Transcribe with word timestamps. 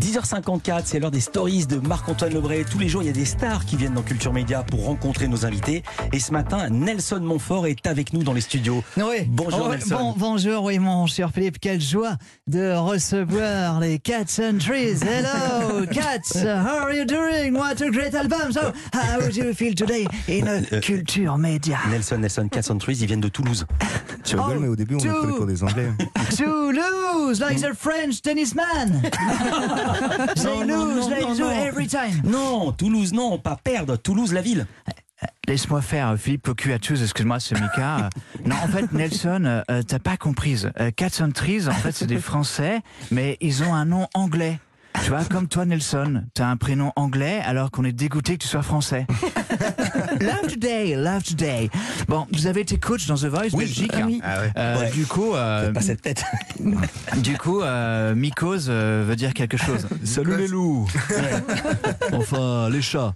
10h54, 0.00 0.82
c'est 0.86 0.98
l'heure 0.98 1.10
des 1.10 1.20
stories 1.20 1.66
de 1.66 1.76
Marc-Antoine 1.76 2.32
Lebray. 2.32 2.64
Tous 2.64 2.78
les 2.78 2.88
jours, 2.88 3.02
il 3.02 3.06
y 3.06 3.10
a 3.10 3.12
des 3.12 3.26
stars 3.26 3.66
qui 3.66 3.76
viennent 3.76 3.92
dans 3.92 4.02
Culture 4.02 4.32
Média 4.32 4.62
pour 4.62 4.84
rencontrer 4.86 5.28
nos 5.28 5.44
invités. 5.44 5.82
Et 6.14 6.18
ce 6.18 6.32
matin, 6.32 6.70
Nelson 6.70 7.20
Montfort 7.20 7.66
est 7.66 7.86
avec 7.86 8.12
nous 8.14 8.22
dans 8.22 8.32
les 8.32 8.40
studios. 8.40 8.82
Oui. 8.96 9.24
Bonjour 9.28 9.66
Oh, 9.66 9.70
Nelson. 9.72 9.96
bon- 9.96 10.14
bonjour, 10.16 10.64
oui, 10.64 10.78
mon 10.78 11.06
cher 11.06 11.30
Philippe. 11.34 11.58
Quelle 11.60 11.80
joie 11.82 12.16
de 12.46 12.72
recevoir 12.76 13.78
les 13.80 13.98
Cats 13.98 14.40
and 14.42 14.58
Trees. 14.58 15.00
Hello, 15.04 15.84
Cats. 15.92 16.34
How 16.44 16.84
are 16.86 16.92
you 16.94 17.04
doing? 17.04 17.52
What 17.54 17.82
a 17.82 17.90
great 17.90 18.14
album. 18.14 18.52
So, 18.52 18.72
how 18.94 19.20
do 19.20 19.36
you 19.38 19.52
feel 19.52 19.74
today 19.74 20.06
in 20.28 20.46
a 20.48 20.62
Culture 20.80 21.36
Média? 21.36 21.78
Nelson, 21.90 22.18
Nelson, 22.18 22.48
Cats 22.48 22.70
and 22.70 22.78
Trees, 22.78 23.02
ils 23.02 23.06
viennent 23.06 23.20
de 23.20 23.28
Toulouse. 23.28 23.66
Tu 24.30 24.36
rigoles, 24.36 24.56
Oh, 24.58 24.60
mais 24.60 24.68
au 24.68 24.76
début, 24.76 24.94
on 24.94 24.98
a 24.98 25.12
pris 25.24 25.34
cours 25.34 25.46
des 25.46 25.64
anglais. 25.64 25.88
Toulouse, 26.36 27.40
like 27.40 27.60
the 27.60 27.74
French 27.76 28.22
tennisman. 28.22 29.02
They 30.36 30.60
lose, 30.64 30.68
non, 30.68 31.08
they 31.08 31.22
non, 31.22 31.34
do 31.34 31.44
non. 31.44 31.50
every 31.50 31.88
time. 31.88 32.22
Non, 32.22 32.70
Toulouse, 32.72 33.12
non, 33.12 33.38
pas 33.38 33.56
perdre. 33.56 33.96
Toulouse, 33.96 34.32
la 34.32 34.40
ville. 34.40 34.66
Laisse-moi 35.48 35.82
faire, 35.82 36.14
Philippe 36.16 36.44
Cocu-Attus, 36.44 37.02
excuse-moi, 37.02 37.40
c'est 37.40 37.60
Mika. 37.60 38.08
Euh, 38.40 38.48
non, 38.48 38.54
en 38.62 38.68
fait, 38.68 38.92
Nelson, 38.92 39.42
euh, 39.44 39.62
euh, 39.70 39.82
t'as 39.82 39.98
pas 39.98 40.16
comprise. 40.16 40.70
Euh, 40.80 40.92
Cats 40.94 41.22
and 41.22 41.32
Trees, 41.32 41.68
en 41.68 41.72
fait, 41.72 41.92
c'est 41.92 42.06
des 42.06 42.20
Français, 42.20 42.80
mais 43.10 43.36
ils 43.40 43.64
ont 43.64 43.74
un 43.74 43.84
nom 43.84 44.06
anglais. 44.14 44.60
Tu 45.04 45.10
vois, 45.10 45.24
comme 45.24 45.48
toi, 45.48 45.64
Nelson, 45.64 46.24
t'as 46.34 46.46
un 46.46 46.56
prénom 46.56 46.92
anglais 46.96 47.40
alors 47.44 47.70
qu'on 47.70 47.84
est 47.84 47.92
dégoûté 47.92 48.34
que 48.38 48.42
tu 48.42 48.48
sois 48.48 48.62
français. 48.62 49.06
love 50.20 50.46
today, 50.48 50.94
love 50.96 51.22
today. 51.22 51.70
Bon, 52.08 52.26
vous 52.32 52.46
avez 52.46 52.60
été 52.62 52.78
coach 52.78 53.06
dans 53.06 53.16
The 53.16 53.24
Voice 53.26 53.50
Belgique. 53.56 53.92
Ah 53.94 54.06
ouais. 54.40 54.50
Euh, 54.56 54.80
Ouais. 54.80 54.90
Du 54.92 55.06
coup, 55.06 55.34
euh, 55.34 55.72
Pas 55.72 55.80
cette 55.80 56.02
tête. 56.02 56.24
du 57.18 57.36
coup, 57.36 57.60
euh, 57.62 58.14
Mycose 58.14 58.66
euh, 58.70 59.04
veut 59.06 59.16
dire 59.16 59.34
quelque 59.34 59.56
chose. 59.56 59.86
Salut 60.04 60.36
les 60.36 60.48
loups 60.48 60.86
Enfin, 62.12 62.68
les 62.70 62.82
chats. 62.82 63.14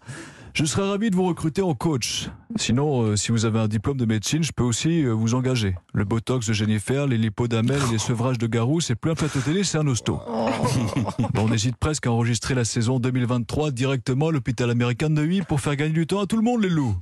Je 0.52 0.64
serais 0.64 0.88
ravi 0.88 1.10
de 1.10 1.16
vous 1.16 1.24
recruter 1.26 1.62
en 1.62 1.74
coach. 1.74 2.28
Sinon, 2.56 3.02
euh, 3.02 3.16
si 3.16 3.32
vous 3.32 3.46
avez 3.46 3.58
un 3.58 3.68
diplôme 3.68 3.96
de 3.96 4.06
médecine, 4.06 4.42
je 4.42 4.52
peux 4.52 4.62
aussi 4.62 5.04
euh, 5.04 5.12
vous 5.12 5.34
engager. 5.34 5.74
Le 5.92 6.04
botox 6.04 6.46
de 6.46 6.52
Jennifer, 6.52 7.06
les 7.06 7.18
lipodamels 7.18 7.80
et 7.88 7.92
les 7.92 7.98
sevrages 7.98 8.38
de 8.38 8.46
Garou, 8.46 8.80
c'est 8.80 8.94
plus 8.94 9.10
un 9.10 9.14
plateau 9.14 9.40
télé, 9.40 9.64
c'est 9.64 9.78
un 9.78 9.86
hosto. 9.86 10.20
Bon, 11.34 11.48
on 11.48 11.52
hésite 11.52 11.76
presque 11.76 12.06
à 12.06 12.12
enregistrer 12.12 12.54
la 12.54 12.64
saison 12.64 13.00
2023 13.00 13.70
directement 13.70 14.28
à 14.28 14.32
l'hôpital 14.32 14.70
américain 14.70 15.10
de 15.10 15.14
Neuilly 15.14 15.42
pour 15.42 15.60
faire 15.60 15.76
gagner 15.76 15.92
du 15.92 16.06
temps 16.06 16.20
à 16.20 16.26
tout 16.26 16.36
le 16.36 16.42
monde, 16.42 16.62
les 16.62 16.68
loups. 16.68 16.96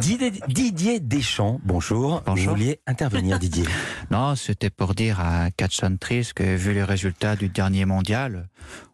Didier, 0.00 0.32
Didier 0.48 1.00
Deschamps, 1.00 1.60
bonjour. 1.64 2.22
Bonjour. 2.26 2.52
Vous 2.52 2.58
vouliez 2.58 2.80
intervenir, 2.86 3.38
Didier? 3.38 3.64
Non, 4.10 4.34
c'était 4.34 4.70
pour 4.70 4.94
dire 4.94 5.20
à 5.20 5.50
Catson 5.50 5.96
Trees 5.98 6.30
que 6.34 6.56
vu 6.56 6.74
les 6.74 6.84
résultats 6.84 7.36
du 7.36 7.48
dernier 7.48 7.84
mondial, 7.84 8.48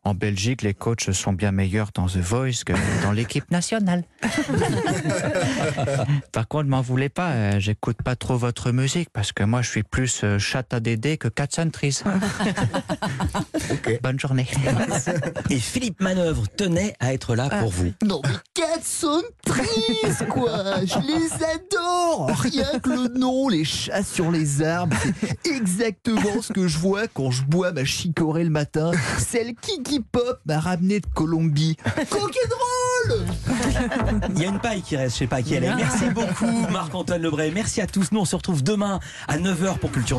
en 0.09 0.15
Belgique, 0.15 0.63
les 0.63 0.73
coachs 0.73 1.13
sont 1.13 1.35
bien 1.35 1.53
meilleurs 1.53 1.91
dans 1.95 2.07
The 2.07 2.17
Voice 2.17 2.65
que 2.65 2.73
dans 3.03 3.13
l'équipe 3.13 3.51
nationale. 3.51 4.05
Par 6.33 6.49
contre, 6.49 6.69
m'en 6.69 6.81
voulez 6.81 7.11
pas, 7.11 7.31
euh, 7.31 7.61
j'écoute 7.61 7.99
pas 8.03 8.17
trop 8.17 8.39
votre 8.39 8.73
musique 8.73 9.11
parce 9.13 9.33
que 9.33 9.45
moi, 9.45 9.61
je 9.61 9.69
suis 9.71 9.83
plus 9.83 10.25
euh, 10.25 10.39
chat 10.39 10.73
à 10.73 10.81
Dédé 10.81 11.19
que 11.19 11.29
Catson 11.29 11.69
Trees. 11.71 12.01
Bonne 14.03 14.19
journée. 14.19 14.47
Et 15.51 15.59
Philippe 15.59 16.01
Manœuvre 16.01 16.49
tenait 16.49 16.95
à 17.01 17.13
être 17.13 17.35
là 17.35 17.51
pour 17.61 17.71
vous. 17.71 17.93
Non 18.05 18.23
mais 18.25 18.31
quoi 20.29 20.85
Je 20.85 20.99
les 21.07 21.33
adore 21.45 21.88
Rien 22.29 22.79
que 22.83 22.91
le 22.91 23.09
nom, 23.19 23.49
les 23.49 23.65
chats 23.65 24.03
sur 24.03 24.31
les 24.31 24.63
arbres, 24.63 24.97
c'est 25.21 25.51
exactement 25.51 26.41
ce 26.41 26.53
que 26.53 26.67
je 26.67 26.79
vois 26.79 27.07
quand 27.09 27.31
je 27.31 27.43
bois 27.43 27.73
ma 27.73 27.85
chicorée 27.85 28.45
le 28.45 28.51
matin. 28.51 28.93
Celle 29.19 29.55
Kiki 29.55 30.01
Pop 30.01 30.41
m'a 30.47 30.59
ramené 30.59 31.01
de 31.01 31.07
Colombie. 31.15 31.77
Coquet 32.09 32.39
drôle 32.49 33.25
Il 34.35 34.43
y 34.43 34.45
a 34.47 34.49
une 34.49 34.59
paille 34.61 34.83
qui 34.83 34.97
reste, 34.97 35.15
je 35.15 35.19
sais 35.21 35.27
pas 35.27 35.43
qui 35.43 35.55
elle 35.55 35.65
est. 35.65 35.75
Merci 35.75 36.09
beaucoup, 36.11 36.67
Marc-Antoine 36.71 37.23
Lebray. 37.23 37.51
Merci 37.53 37.81
à 37.81 37.87
tous. 37.87 38.11
Nous, 38.13 38.21
on 38.21 38.25
se 38.25 38.37
retrouve 38.37 38.63
demain 38.63 39.01
à 39.27 39.39
9h 39.39 39.79
pour 39.79 39.91
Culture 39.93 40.17